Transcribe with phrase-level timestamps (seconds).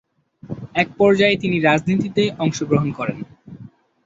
[0.75, 3.17] এক পর্যায়ে তিনি রাজনীতিতে অংশগ্রহণ করেন।